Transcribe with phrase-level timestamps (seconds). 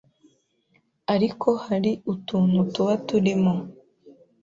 [1.13, 3.53] ariko hari utuntu tuba turimo